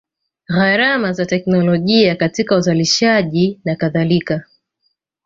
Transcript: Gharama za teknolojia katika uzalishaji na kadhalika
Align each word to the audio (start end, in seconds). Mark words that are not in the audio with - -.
Gharama 0.47 1.13
za 1.13 1.25
teknolojia 1.25 2.15
katika 2.15 2.55
uzalishaji 2.57 3.61
na 3.65 3.75
kadhalika 3.75 4.43